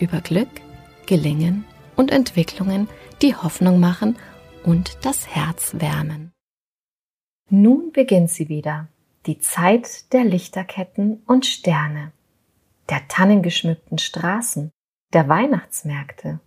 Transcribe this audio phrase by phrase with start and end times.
[0.00, 0.48] über Glück,
[1.06, 1.64] Gelingen
[1.96, 2.88] und Entwicklungen,
[3.22, 4.16] die Hoffnung machen
[4.64, 6.32] und das Herz wärmen.
[7.48, 8.88] Nun beginnt sie wieder,
[9.26, 12.12] die Zeit der Lichterketten und Sterne
[12.90, 14.72] der tannengeschmückten Straßen,
[15.12, 16.40] der Weihnachtsmärkte.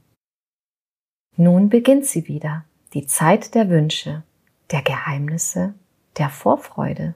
[1.37, 4.23] Nun beginnt sie wieder, die Zeit der Wünsche,
[4.71, 5.73] der Geheimnisse,
[6.17, 7.15] der Vorfreude.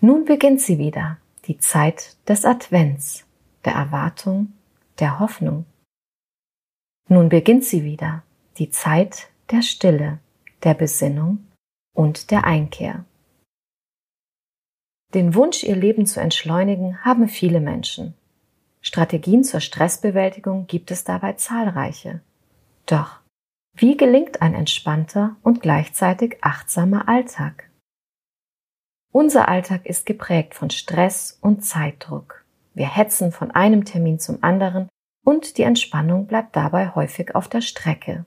[0.00, 3.26] Nun beginnt sie wieder, die Zeit des Advents,
[3.64, 4.54] der Erwartung,
[5.00, 5.66] der Hoffnung.
[7.08, 8.22] Nun beginnt sie wieder,
[8.58, 10.20] die Zeit der Stille,
[10.62, 11.46] der Besinnung
[11.94, 13.04] und der Einkehr.
[15.12, 18.14] Den Wunsch, ihr Leben zu entschleunigen, haben viele Menschen.
[18.80, 22.20] Strategien zur Stressbewältigung gibt es dabei zahlreiche.
[22.86, 23.20] Doch,
[23.74, 27.70] wie gelingt ein entspannter und gleichzeitig achtsamer Alltag?
[29.12, 32.39] Unser Alltag ist geprägt von Stress und Zeitdruck.
[32.74, 34.88] Wir hetzen von einem Termin zum anderen
[35.24, 38.24] und die Entspannung bleibt dabei häufig auf der Strecke.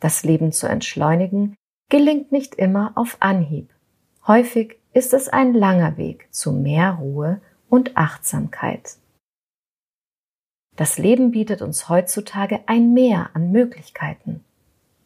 [0.00, 1.54] Das Leben zu entschleunigen
[1.90, 3.74] gelingt nicht immer auf Anhieb.
[4.26, 8.96] Häufig ist es ein langer Weg zu mehr Ruhe und Achtsamkeit.
[10.76, 14.44] Das Leben bietet uns heutzutage ein Mehr an Möglichkeiten.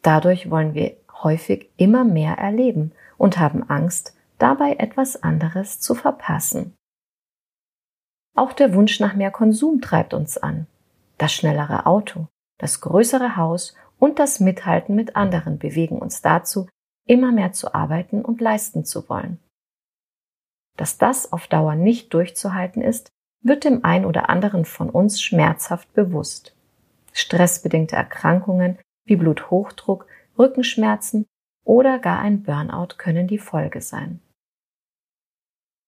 [0.01, 6.75] Dadurch wollen wir häufig immer mehr erleben und haben Angst, dabei etwas anderes zu verpassen.
[8.35, 10.67] Auch der Wunsch nach mehr Konsum treibt uns an.
[11.17, 16.67] Das schnellere Auto, das größere Haus und das Mithalten mit anderen bewegen uns dazu,
[17.05, 19.39] immer mehr zu arbeiten und leisten zu wollen.
[20.77, 23.11] Dass das auf Dauer nicht durchzuhalten ist,
[23.43, 26.55] wird dem ein oder anderen von uns schmerzhaft bewusst.
[27.11, 30.07] Stressbedingte Erkrankungen wie Bluthochdruck,
[30.39, 31.27] Rückenschmerzen
[31.63, 34.21] oder gar ein Burnout können die Folge sein.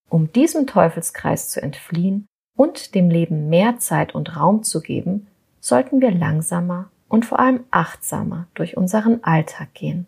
[0.09, 5.27] Um diesem Teufelskreis zu entfliehen und dem Leben mehr Zeit und Raum zu geben,
[5.59, 10.07] sollten wir langsamer und vor allem achtsamer durch unseren Alltag gehen.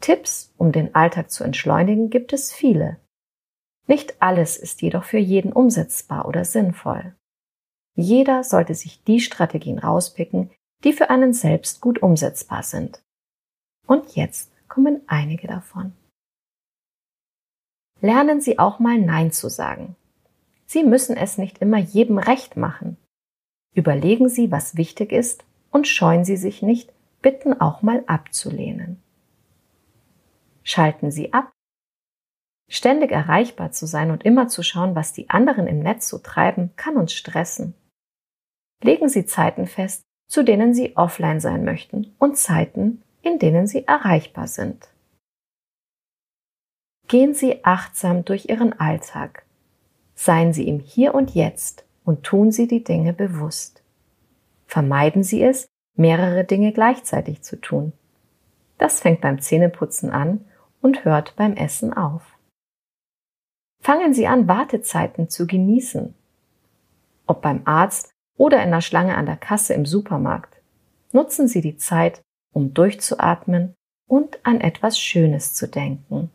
[0.00, 3.00] Tipps, um den Alltag zu entschleunigen, gibt es viele.
[3.86, 7.14] Nicht alles ist jedoch für jeden umsetzbar oder sinnvoll.
[7.94, 10.50] Jeder sollte sich die Strategien rauspicken,
[10.84, 13.02] die für einen selbst gut umsetzbar sind.
[13.86, 15.92] Und jetzt kommen einige davon.
[18.00, 19.96] Lernen Sie auch mal Nein zu sagen.
[20.66, 22.96] Sie müssen es nicht immer jedem recht machen.
[23.74, 29.02] Überlegen Sie, was wichtig ist und scheuen Sie sich nicht, Bitten auch mal abzulehnen.
[30.62, 31.52] Schalten Sie ab
[32.68, 36.72] Ständig erreichbar zu sein und immer zu schauen, was die anderen im Netz so treiben,
[36.76, 37.74] kann uns stressen.
[38.82, 43.86] Legen Sie Zeiten fest, zu denen Sie offline sein möchten und Zeiten, in denen Sie
[43.86, 44.88] erreichbar sind.
[47.06, 49.45] Gehen Sie achtsam durch Ihren Alltag.
[50.16, 53.84] Seien Sie im Hier und Jetzt und tun Sie die Dinge bewusst.
[54.66, 57.92] Vermeiden Sie es, mehrere Dinge gleichzeitig zu tun.
[58.78, 60.44] Das fängt beim Zähneputzen an
[60.80, 62.22] und hört beim Essen auf.
[63.80, 66.14] Fangen Sie an, Wartezeiten zu genießen.
[67.26, 70.60] Ob beim Arzt oder in der Schlange an der Kasse im Supermarkt.
[71.12, 72.22] Nutzen Sie die Zeit,
[72.52, 73.74] um durchzuatmen
[74.08, 76.30] und an etwas Schönes zu denken.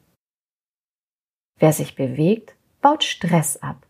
[1.57, 3.87] Wer sich bewegt, baut Stress ab.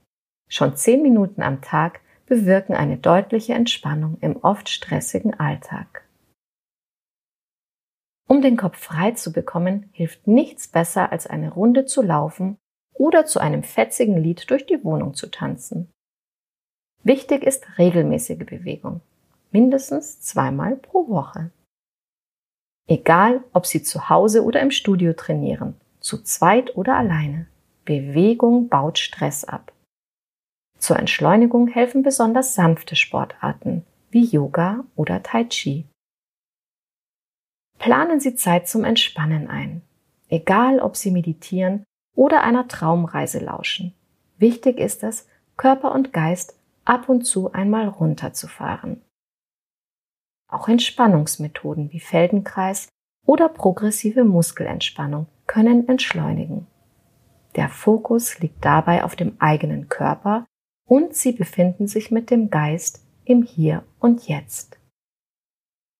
[0.48, 6.08] Schon zehn Minuten am Tag bewirken eine deutliche Entspannung im oft stressigen Alltag.
[8.28, 12.58] Um den Kopf frei zu bekommen, hilft nichts besser als eine Runde zu laufen
[12.94, 15.92] oder zu einem fetzigen Lied durch die Wohnung zu tanzen.
[17.04, 19.02] Wichtig ist regelmäßige Bewegung,
[19.52, 21.52] mindestens zweimal pro Woche.
[22.88, 27.48] Egal, ob Sie zu Hause oder im Studio trainieren, zu zweit oder alleine,
[27.86, 29.74] Bewegung baut Stress ab.
[30.78, 35.88] Zur Entschleunigung helfen besonders sanfte Sportarten wie Yoga oder Tai Chi.
[37.80, 39.82] Planen Sie Zeit zum Entspannen ein.
[40.30, 41.84] Egal, ob Sie meditieren
[42.16, 43.94] oder einer Traumreise lauschen.
[44.38, 49.02] Wichtig ist es, Körper und Geist ab und zu einmal runterzufahren.
[50.48, 52.90] Auch Entspannungsmethoden wie Feldenkreis
[53.26, 56.68] oder progressive Muskelentspannung können entschleunigen.
[57.56, 60.46] Der Fokus liegt dabei auf dem eigenen Körper
[60.88, 64.78] und sie befinden sich mit dem Geist im Hier und Jetzt.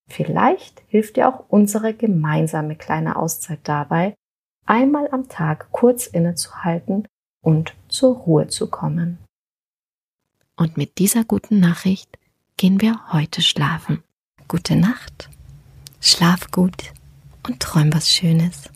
[0.08, 4.14] Vielleicht hilft dir auch unsere gemeinsame kleine Auszeit dabei,
[4.66, 7.06] einmal am Tag kurz innezuhalten
[7.42, 9.18] und zur Ruhe zu kommen.
[10.56, 12.18] Und mit dieser guten Nachricht
[12.56, 14.02] gehen wir heute schlafen.
[14.48, 15.30] Gute Nacht,
[16.00, 16.92] schlaf gut
[17.46, 18.71] und träum was Schönes.